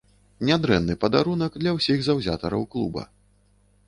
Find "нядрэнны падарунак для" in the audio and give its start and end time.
0.49-1.73